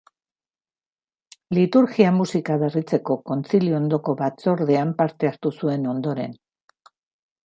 [1.57, 6.35] Liturgia Musika Berritzeko Kontzilio ondoko Batzordean parte hartu zuen ondoren.